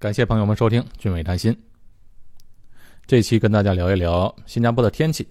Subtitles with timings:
[0.00, 1.52] 感谢朋友们收听《俊伟谈心》。
[3.04, 5.26] 这期跟大家聊一聊新加坡的天气。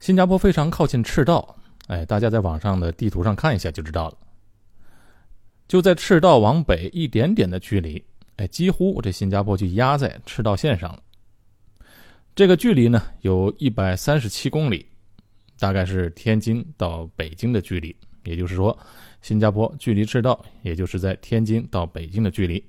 [0.00, 1.56] 新加坡非常靠近赤道，
[1.86, 4.18] 哎，大家在网上的地图上看一下就知道了。
[5.68, 8.04] 就在赤道往北一点点的距离，
[8.38, 11.00] 哎，几乎这新加坡就压在赤道线上了。
[12.34, 14.84] 这个距离呢，有一百三十七公里，
[15.60, 17.94] 大概是天津到北京的距离。
[18.24, 18.76] 也就是说，
[19.22, 22.60] 新加坡距离赤道，也就是在天津到北京的距离。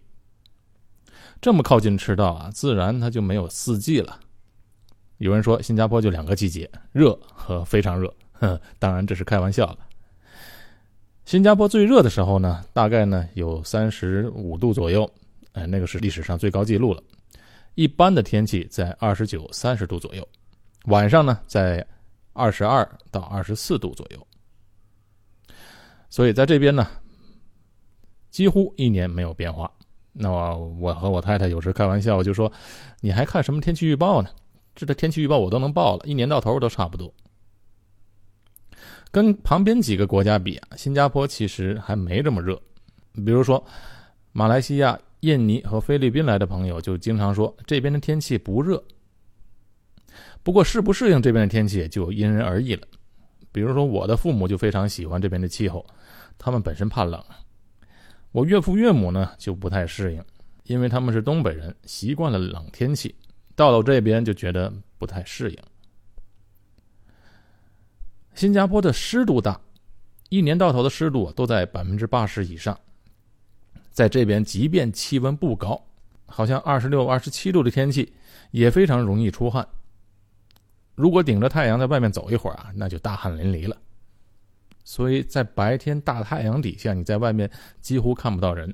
[1.41, 4.19] 这么靠近赤道啊，自然它就没有四季了。
[5.17, 8.13] 有人说新加坡就两个季节，热和非常热。
[8.33, 9.79] 哼， 当然这是开玩笑了。
[11.25, 15.09] 新加坡最热的时候呢，大概呢有三十五度左右，
[15.53, 17.01] 哎，那个是历史上最高纪录了。
[17.73, 20.27] 一般的天气在二十九、三十度左右，
[20.85, 21.85] 晚上呢在
[22.33, 24.27] 二十二到二十四度左右。
[26.09, 26.87] 所以在这边呢，
[28.29, 29.71] 几乎一年没有变化。
[30.13, 32.51] 那我我和我太太有时开玩笑，就说
[32.99, 34.29] ：“你还看什么天气预报呢？
[34.75, 37.13] 这的天气预报我都能报了，一年到头都差不多。”
[39.11, 42.61] 跟旁边几个国家比啊，新加坡其实还没这么热。
[43.13, 43.61] 比如说，
[44.31, 48.81] 马来西亚、印尼和菲律宾来的朋友就经常说这边的天气不热。
[50.43, 52.87] 不过适不适应这边的天气就因人而异了。
[53.51, 55.85] 比如说我的父母就非常喜欢这边的气候，
[56.37, 57.21] 他们本身怕冷。
[58.31, 60.23] 我岳父岳母呢就不太适应，
[60.63, 63.13] 因为他们是东北人，习惯了冷天气，
[63.55, 65.57] 到了这边就觉得不太适应。
[68.33, 69.59] 新加坡的湿度大，
[70.29, 72.79] 一年到头的湿度都在百分之八十以上，
[73.91, 75.85] 在这边即便气温不高，
[76.25, 78.13] 好像二十六、二十七度的天气，
[78.51, 79.67] 也非常容易出汗。
[80.95, 83.75] 如果顶着太阳在外面走一会儿啊，那就大汗淋漓了。
[84.83, 87.49] 所以在白天大太阳底下，你在外面
[87.79, 88.73] 几乎看不到人。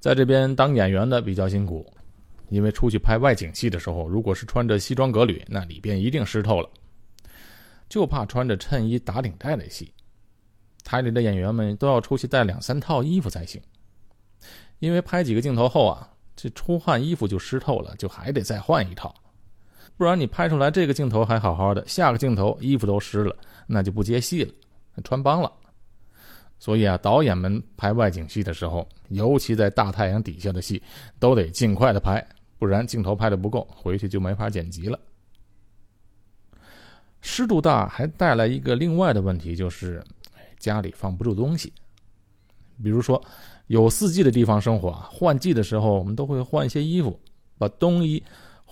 [0.00, 1.86] 在这边当演员的比较辛苦，
[2.48, 6.70] 因为出去拍外景戏的时候，如果是穿着西装革履，那里边一定湿透了。
[7.88, 9.92] 就怕穿着衬衣打领带的戏，
[10.84, 13.60] 台里的演员们都要出去带两三套衣服才行。
[14.78, 19.14] 因为拍几个镜头后啊，这出汗衣服就湿透了，就还得再换一套。
[19.98, 23.36] 不然你拍出来这个镜头还好好的，下个镜头衣服都湿了，
[23.66, 24.52] 那就不接戏了，
[25.02, 25.52] 穿帮了。
[26.60, 30.80] 所以啊，导演们拍外景戏的时候，尤其在大太阳底下的戏，
[31.18, 32.24] 都得尽快的拍，
[32.60, 34.96] 不然镜头拍的不够，回去就没法剪辑了。
[37.20, 40.00] 湿度大还带来一个另外的问题，就是
[40.60, 41.72] 家里放不住东西。
[42.80, 43.20] 比如说，
[43.66, 47.18] 有四季的地方生活啊，换季的时候我们都会换一些衣服，
[47.58, 48.22] 把冬衣。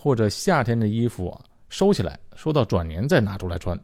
[0.06, 1.36] 或者夏天的衣服，
[1.68, 3.76] 收起来，收到转年再拿出来穿。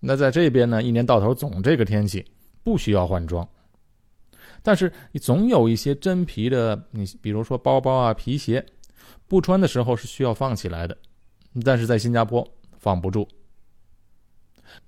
[0.00, 2.24] 那在这边呢，一年到头总这个天气，
[2.62, 3.46] 不需要换装。
[4.62, 8.64] 但是你总有一些真皮的，你比如说包包啊、皮鞋，
[9.28, 10.96] 不穿的时候是需要放起来的。
[11.62, 12.42] 但是在新加坡
[12.78, 13.28] 放不住。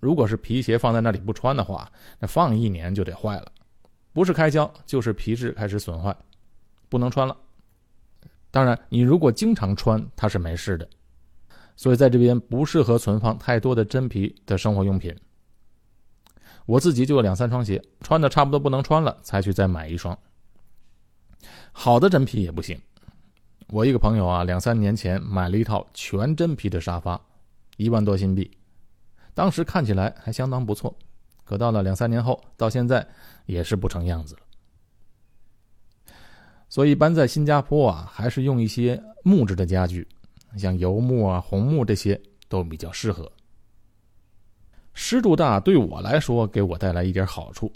[0.00, 3.52] 如果是皮鞋放在那里不穿的话，那放一年就得坏了，
[4.14, 6.16] 不是开胶就是皮质开始损坏，
[6.88, 7.36] 不能穿了。
[8.56, 10.88] 当然，你如果经常穿，它是没事的。
[11.76, 15.14] 所以在这边不适合存放太多的真皮的生活用品。
[16.64, 20.18] 我自己就有两三双鞋，穿的差不多不能穿了，才去再买一双。
[21.70, 22.80] 好的真皮也不行。
[23.66, 27.20] 我一个朋友啊，两三年前买了一套全真皮的沙发，
[27.76, 28.50] 一万多新币，
[29.34, 30.96] 当时看起来还相当不错。
[31.44, 33.06] 可到了两三年后，到现在
[33.44, 34.40] 也是不成样子了。
[36.76, 40.06] 所以，一般在新加坡啊，还是用一些木质的家具，
[40.58, 42.20] 像油木啊、红木这些
[42.50, 43.32] 都比较适合。
[44.92, 47.72] 湿度大对我来说，给我带来一点好处，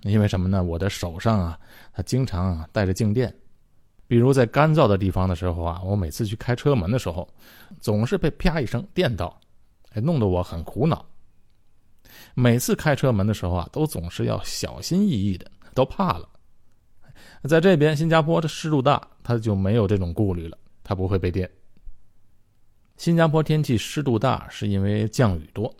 [0.00, 0.64] 因为什么呢？
[0.64, 1.60] 我的手上啊，
[1.92, 3.30] 它经常啊带着静电，
[4.06, 7.28] 比如在干燥的地方的时候啊，我每次去开车门的时候，
[7.82, 9.38] 总是被啪一声电到，
[9.90, 11.04] 哎，弄得我很苦恼。
[12.34, 16.26] 每次开车门的时候啊，都总是要小心翼翼的，都怕了。
[17.44, 21.48] 在这边，新加坡的湿度大，它就没有这种顾虑了，它不会被电。
[22.96, 25.72] 新加坡天气湿度大，是因为降雨多，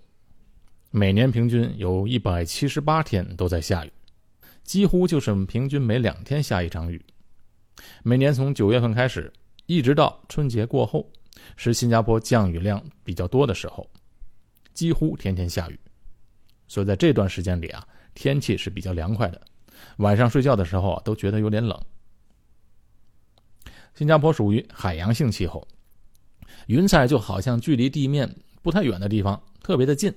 [0.92, 3.92] 每年平均有一百七十八天都在下雨，
[4.62, 7.04] 几乎就是平均每两天下一场雨。
[8.04, 9.32] 每年从九月份开始，
[9.66, 11.10] 一直到春节过后，
[11.56, 13.88] 是新加坡降雨量比较多的时候，
[14.72, 15.78] 几乎天天下雨。
[16.68, 17.84] 所以在这段时间里啊，
[18.14, 19.40] 天气是比较凉快的。
[19.98, 21.80] 晚上睡觉的时候啊，都觉得有点冷。
[23.94, 25.66] 新加坡属于海洋性气候，
[26.66, 30.14] 云彩就好像距离地面不太远的地方特别的近，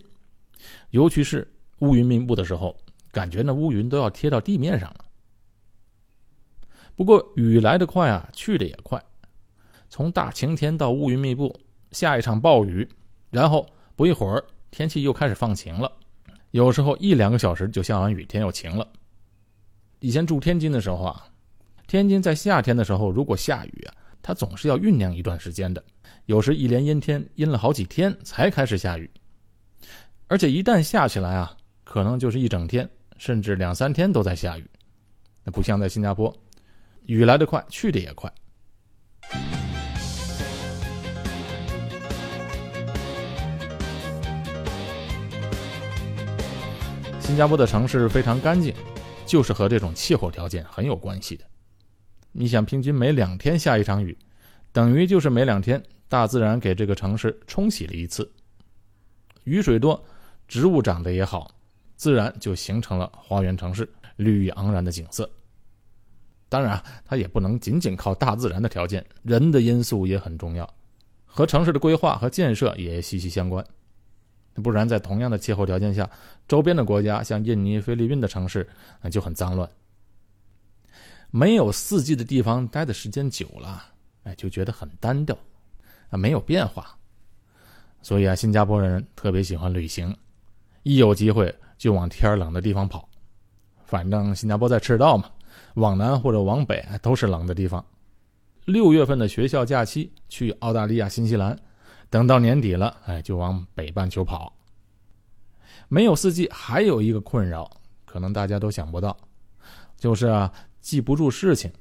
[0.92, 2.78] 尤其是乌云密布的时候，
[3.12, 5.06] 感觉那乌云都要贴到地面上了。
[6.96, 9.04] 不过雨来得快啊，去的也快。
[9.90, 11.60] 从大晴天到乌云密布，
[11.92, 12.88] 下一场暴雨，
[13.32, 15.92] 然后不一会儿天气又开始放晴了。
[16.52, 18.88] 有时候一两个小时就下完雨，天又晴了。
[20.02, 21.28] 以前住天津的时候啊，
[21.86, 25.84] 天津在夏天的时候如果下雨啊，它总是要酝酿一段时间的，
[26.26, 29.08] 有时一连阴天阴了好几天才开始下雨，
[30.28, 34.68] 而且一旦下起来啊，可能就是一整天，甚至两三天都在下雨。
[35.44, 36.36] 那不像在新加坡，
[37.06, 38.34] 雨来得快，去得也快。
[47.32, 48.76] 新加坡的城市非常干净，
[49.26, 51.46] 就是和这种气候条件很有关系的。
[52.34, 54.18] 你想，平均每两天下一场雨，
[54.74, 58.30] 等于就是每两天大自然给这个城市冲洗了一次。
[59.46, 60.04] 雨水多，
[60.46, 61.50] 植物长得也好，
[61.96, 65.28] 自然就形成了花园城市，绿意盎然的景色。
[66.50, 70.70] 当然，它也不能仅仅靠大自然的条件，人的因素也很重要，
[71.26, 73.66] 和城市的规划和建设也息息相关。
[74.56, 76.10] 不然，在同样的气候条件下，
[76.48, 78.68] 周边的国家像印尼、菲律宾的城市
[79.02, 79.68] 啊就很脏乱。
[81.30, 83.82] 没有四季的地方待的时间久了，
[84.24, 85.38] 哎，就觉得很单调，
[86.10, 86.98] 啊，没有变化。
[88.02, 90.14] 所以啊，新加坡人特别喜欢旅行，
[90.84, 93.08] 一有机会就往天冷的地方跑。
[93.86, 95.30] 反正新加坡在赤道嘛，
[95.76, 97.84] 往南或者往北都是冷的地方。
[98.66, 101.58] 六月份的学校假期去澳大利亚、新西兰。
[102.12, 104.54] 等到年底了，哎，就往北半球跑。
[105.88, 107.72] 没有四季，还有一个困扰，
[108.06, 109.18] 可能大家都想不到，
[109.98, 111.72] 就是啊，记不住事情。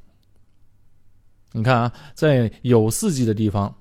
[1.50, 3.74] 你看啊，在有四季的地方，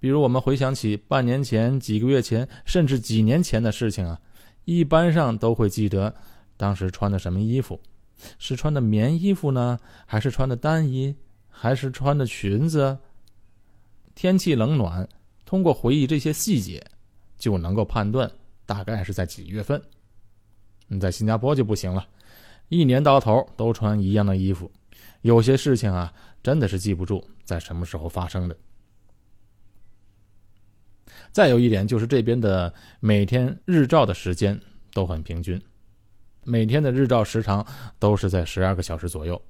[0.00, 4.18] 比如我们回想起半年前、几个月前，甚至几年前的事情啊，
[4.64, 6.14] 一般上都会记得
[6.56, 7.78] 当时穿的什么衣服，
[8.38, 11.14] 是穿的棉衣服呢，还是穿的单衣，
[11.50, 12.96] 还是穿的裙子？
[14.14, 15.06] 天气冷暖。
[15.44, 16.84] 通过回忆这些细节，
[17.36, 18.30] 就能够判断
[18.66, 19.80] 大概是在几月份。
[20.86, 22.06] 你在新加坡就不行了，
[22.68, 24.70] 一年到头都穿一样的衣服，
[25.22, 26.12] 有些事情啊，
[26.42, 28.56] 真的是记不住在什么时候发生的。
[31.32, 34.58] 再有一点就是这边的每天日照的时间
[34.92, 35.60] 都很平均，
[36.44, 37.66] 每天的日照时长
[37.98, 39.40] 都是在十二个小时左右，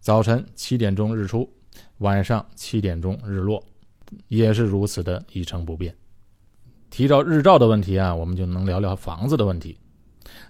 [0.00, 1.50] 早晨七点钟日出，
[1.98, 3.62] 晚上七点钟日落。
[4.28, 5.94] 也是如此的一成不变。
[6.90, 9.78] 提到日照的问题啊，我们就能聊聊房子的问题。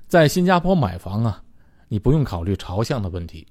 [0.07, 1.43] 在新加坡买房啊，
[1.89, 3.47] 你不用考虑朝向的问题。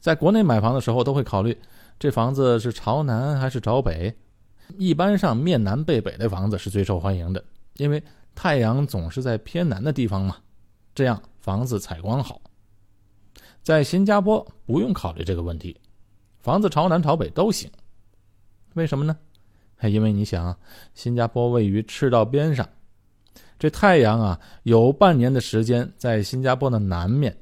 [0.00, 1.58] 在国内买房的时候，都会考虑
[1.98, 4.14] 这房子是朝南还是朝北。
[4.78, 7.44] 一般上面南背北的房子是最受欢迎的，
[7.76, 8.02] 因为
[8.34, 10.36] 太阳总是在偏南的地方嘛，
[10.94, 12.40] 这样房子采光好。
[13.62, 15.78] 在新加坡不用考虑这个问题，
[16.40, 17.70] 房子朝南朝北都行。
[18.76, 19.16] 为什么呢？
[19.84, 20.54] 因为你想，
[20.92, 22.68] 新加坡位于赤道边上，
[23.58, 27.34] 这太阳啊，有半年的时间在新加坡的南面，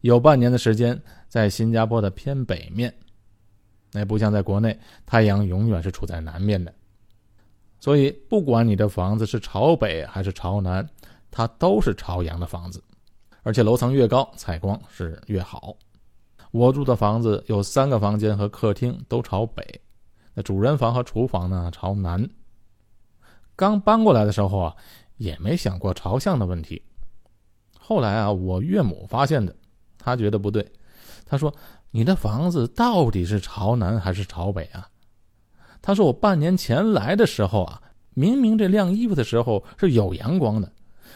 [0.00, 2.92] 有半年的时间在新加坡的偏北面。
[3.92, 6.72] 那不像在国内，太阳永远是处在南面的。
[7.78, 10.88] 所以，不管你的房子是朝北还是朝南，
[11.30, 12.82] 它都是朝阳的房子，
[13.42, 15.76] 而且楼层越高，采光是越好。
[16.52, 19.62] 我住的房子有三个房间和客厅都朝北。
[20.34, 22.28] 那主人房和厨房呢朝南。
[23.56, 24.76] 刚搬过来的时候啊，
[25.16, 26.82] 也没想过朝向的问题。
[27.78, 29.54] 后来啊，我岳母发现的，
[29.98, 30.72] 她觉得不对。
[31.24, 31.54] 她说
[31.92, 34.88] ：“你的房子到底是朝南还是朝北啊？”
[35.80, 37.80] 她说：“我半年前来的时候啊，
[38.14, 40.72] 明明这晾衣服的时候是有阳光的，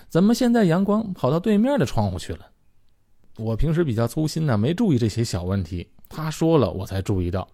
[0.08, 2.46] 怎么现在阳光跑到对面的窗户去了？”
[3.36, 5.90] 我平时比较粗心呢，没注意这些小问题。
[6.08, 7.48] 她说了，我才注意到。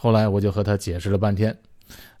[0.00, 1.58] 后来我就和他解释了半天，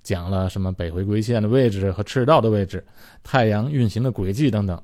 [0.02, 2.84] 讲了什么北回归线的位置和赤道的位置、
[3.22, 4.82] 太阳运行的轨迹等等，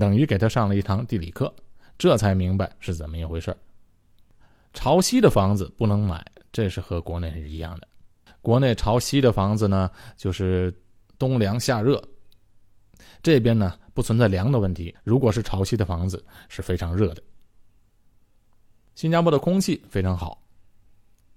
[0.00, 1.54] 等于给他上了一堂地理课，
[1.96, 3.56] 这才明白是怎么一回事
[4.72, 6.20] 朝西的房子不能买，
[6.50, 7.86] 这是和国内是一样的。
[8.40, 10.74] 国内朝西的房子呢，就是
[11.16, 12.02] 冬凉夏热。
[13.22, 17.22] 这边呢不存在凉的问题，如果是朝西的房子是非常热的。
[18.96, 20.41] 新加坡的空气非常好。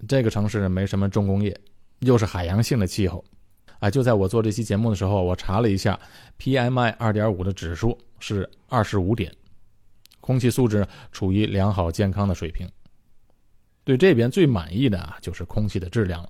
[0.08, 1.60] 这个城市没什么重工业，
[2.00, 3.24] 又是海洋性的气候，
[3.80, 6.00] 啊，就在我做这期节目的时候，我查了一下
[6.40, 9.34] ，PMI 二点五的指数是二十五点，
[10.20, 12.70] 空气素质处于良好健康的水平。
[13.84, 16.30] 对这边最满意的啊，就是空气的质量了，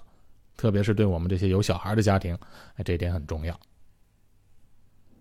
[0.58, 2.38] 特别是对我们这些有小孩的家庭，
[2.75, 3.58] 哎，这点很重要。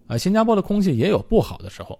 [0.09, 1.99] 啊，新加坡的空气也有不好的时候，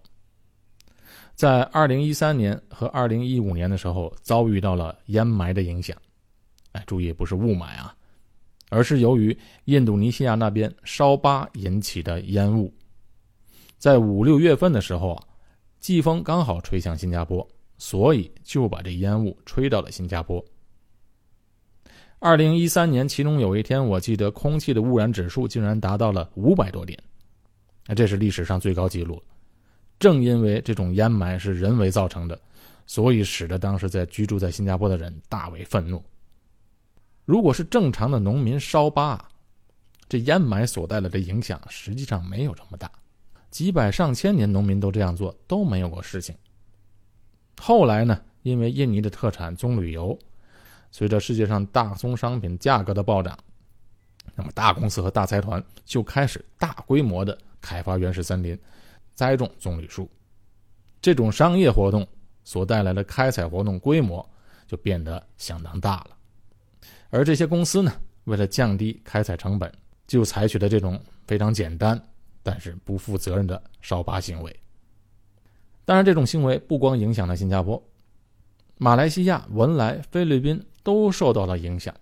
[1.35, 5.97] 在二零一三年和二零一五年的时候遭遇到了烟霾的影响。
[6.75, 7.97] 哎，注意不是雾霾啊，
[8.69, 12.73] 而是由于印度尼西亚那边烧巴引起的烟雾。
[13.79, 15.25] 在五六月份的时候啊，
[15.81, 17.47] 季风刚好吹向新加坡，
[17.79, 20.45] 所以就把这烟雾吹到了新加坡。
[22.19, 26.99] 二零一三年，其中有一天，我记得空气的污染指数竟然达到了五百多点，
[27.87, 29.23] 那这是历史上最高纪录。
[30.01, 32.41] 正因为这种烟霾是人为造成的，
[32.87, 36.03] 所以使得当时在居住在新加坡的人大为愤怒。
[37.25, 39.29] 如果是正常的农民烧巴，
[40.09, 42.91] 这烟霾所带来的影响实际上没有这么大。
[43.51, 46.35] 几百上千年农民都这样做都没有过事情。
[47.61, 50.19] 后来呢，因为印尼的特产棕榈油，
[50.91, 53.39] 随着世界上大宗商品价格的暴涨，
[54.35, 58.59] 那么大公司和大财团就开始大规模的开发原始森林，
[59.15, 60.11] 栽种棕榈树。
[61.01, 62.07] 这种商业活动
[62.43, 64.29] 所带来的开采活动规模
[64.67, 66.14] 就变得相当大了。
[67.11, 67.93] 而这些公司呢，
[68.25, 69.73] 为了降低开采成本，
[70.07, 72.01] 就采取了这种非常简单。
[72.47, 74.55] 但是不负责任的烧巴行为。
[75.87, 77.83] 当然，这种行为不光影响了新加坡、
[78.77, 81.95] 马来西亚、文莱、菲律宾都受到了影响。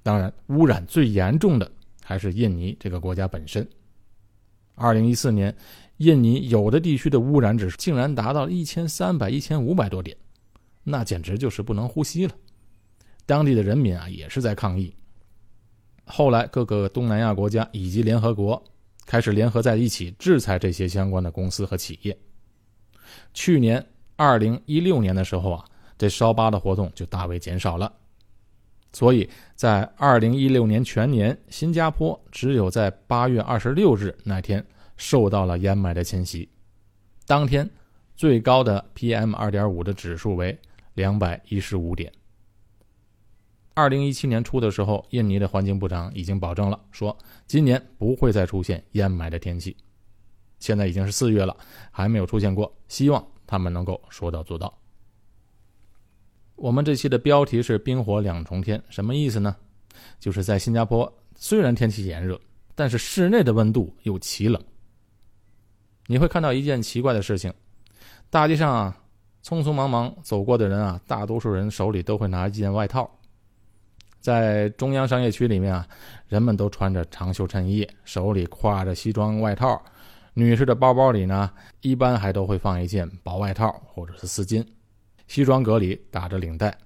[0.00, 1.68] 当然，污染最严重的
[2.04, 3.68] 还是印尼这个国家本身。
[4.76, 5.52] 二零一四年，
[5.96, 10.16] 印尼有的地区的污染指数竟然达到一千三百、一千五百多点，
[10.84, 12.34] 那简直就是不能呼吸了。
[13.28, 14.92] 当地的人民啊，也是在抗议。
[16.06, 18.60] 后来，各个东南亚国家以及联合国。
[19.04, 22.14] 开始联合在一起制裁这些相关的公司和企业。
[23.32, 23.82] 去年
[24.16, 25.64] 二零一六年的时候啊，
[25.96, 27.90] 这烧巴的活动就大为减少了，
[28.92, 34.62] 所以在二零一六年全年，新加坡只有在八月二十六日那天
[34.98, 36.46] 受到了烟霾的侵袭，
[37.26, 37.66] 当天
[38.14, 40.58] 最高的 PM 二点五的指数为
[40.92, 42.12] 两百一十五点。
[43.78, 47.16] 二零一七年初的时候，印尼的环境部长已经保证了，说
[47.46, 49.76] 今年不会再出现烟霾的天气。
[50.58, 51.56] 现在已经是四月了，
[51.92, 54.76] 还没有出现过，希望他们能够说到做到。
[56.56, 59.54] 我们这期的标题是“冰火两重天”，什么意思呢？
[60.18, 62.36] 就是在新加坡，虽然天气炎热，
[62.74, 64.60] 但是室内的温度又奇冷。
[66.08, 67.54] 你会看到一件奇怪的事情：
[68.28, 69.00] 大街上啊，
[69.44, 73.08] 匆匆忙忙走过的人啊，大多数人手里都会拿一件外套。
[74.20, 75.86] 在中央商业区里面啊，
[76.26, 79.80] 人们都穿着长袖衬衣，手里挎着西装外套，
[80.34, 84.64] 女士的包包里呢，一般还都会放一件薄外套或者是丝巾，
[85.26, 86.76] 西装革里打着领带。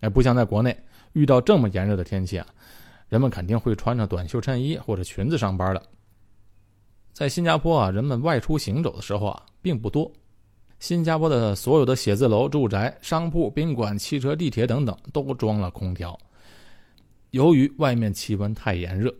[0.00, 0.76] 哎，不像在国内，
[1.12, 2.46] 遇到这么炎热的天气啊，
[3.08, 5.82] 人们肯定会穿着短袖衬衣或者裙子上班的。
[7.12, 10.10] 在新加坡啊，人们外出行走的时候啊，并不多。
[10.82, 16.18] 新加坡的所有的写字楼、住宅、商铺、宾馆、汽车、地铁等等都装了空调。
[17.30, 19.14] 由于外面气温太炎热，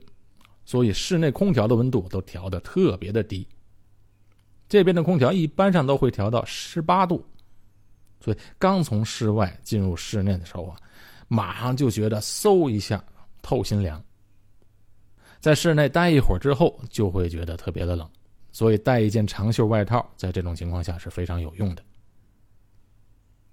[0.64, 3.47] 所以室内空调的温度都调得特别的低。
[4.69, 7.25] 这边的空调一般上都会调到十八度，
[8.21, 10.76] 所以刚从室外进入室内的时候啊，
[11.28, 13.00] 马上就觉得嗖一下
[13.40, 14.02] 透心凉。
[15.38, 18.11] 在室内待一会儿之后，就会觉得特别的冷。
[18.52, 21.82] 所以带一件长袖外套，在这种情况下是非常有用的。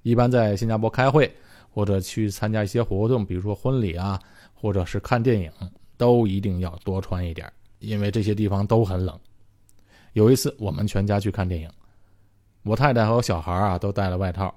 [0.03, 1.33] 一般在新加坡开会
[1.69, 4.19] 或者去参加一些活动，比如说婚礼啊，
[4.53, 5.51] 或者是看电影，
[5.97, 9.17] 都一定要多穿一点，因为这些地方都很冷。
[10.13, 11.69] 有一次我们全家去看电影，
[12.63, 14.53] 我太太和我小孩啊都带了外套，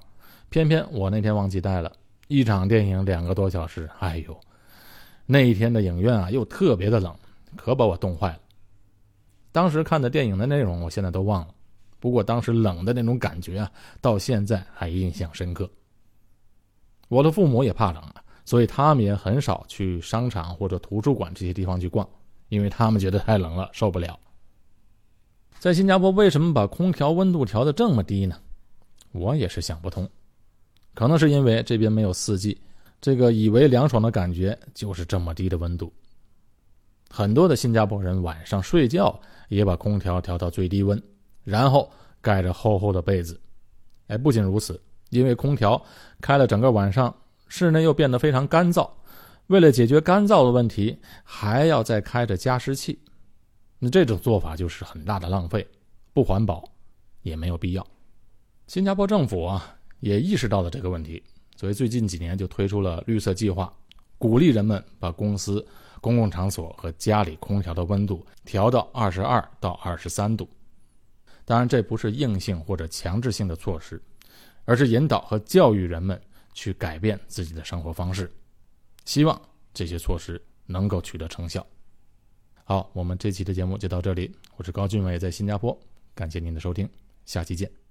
[0.49, 1.93] 偏偏我那天忘记带了。
[2.29, 4.41] 一场电影两个多小时，哎呦，
[5.27, 7.15] 那一天的影院啊又特别的冷，
[7.57, 8.41] 可把我冻坏了。
[9.53, 11.55] 当时看的电影的内容，我现在都忘了。
[12.01, 15.71] 不过当时冷的那种感觉啊，到现在还印象深刻。
[17.09, 22.09] 我的父母也怕冷啊，所以他们也很少去商场或者图书馆这些地方去逛，
[22.49, 24.19] 因为他们觉得太冷了，受不了。
[25.59, 28.37] 在新加坡，为什么把空调温度调的这么低呢？
[29.13, 30.09] 我也是想不通。
[30.95, 32.61] 可能是因为这边没有四季，
[33.01, 35.93] 这个以为凉爽的感觉就是这么低的温度。
[37.15, 41.01] 很多的新加坡人晚上睡觉也把空调调到最低温，
[41.45, 41.93] 然后
[42.23, 43.39] 盖着厚厚的被子。
[44.07, 45.81] 哎，不仅如此，因为空调
[46.23, 47.15] 开了整个晚上，
[47.49, 48.89] 室内又变得非常干燥。
[49.49, 52.99] 为了解决干燥的问题，还要再开着加湿器。
[53.79, 55.69] 那这种做法就是很大的浪费，
[56.15, 56.65] 不环保，
[57.21, 57.87] 也没有必要。
[58.69, 61.23] 新加坡政府啊也意识到了这个问题，
[61.57, 63.71] 所以最近几年就推出了绿色计划，
[64.17, 65.63] 鼓励人们把公司。
[66.03, 70.49] 公共场所和家里空调的温度调到二十二到二十三度，
[71.45, 74.03] 当然，这不是硬性或者强制性的措施，
[74.65, 76.21] 而是引导和教育人们
[76.53, 78.29] 去改变自己的生活方式。
[79.05, 79.41] 希望
[79.73, 81.65] 这些措施能够取得成效。
[82.65, 84.35] 好，我们这期的节目就到这里。
[84.57, 85.79] 我是高俊伟，在新加坡，
[86.17, 86.89] 感谢您的收听，
[87.25, 87.82] 下期见。